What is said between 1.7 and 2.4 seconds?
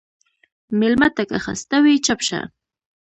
وي، چپ شه.